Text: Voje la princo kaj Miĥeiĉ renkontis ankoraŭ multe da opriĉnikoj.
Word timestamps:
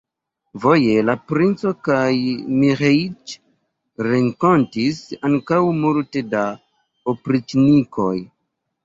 Voje 0.61 0.93
la 1.09 1.13
princo 1.31 1.73
kaj 1.87 2.13
Miĥeiĉ 2.61 3.35
renkontis 4.07 5.03
ankoraŭ 5.29 5.61
multe 5.83 6.25
da 6.33 6.43
opriĉnikoj. 7.15 8.11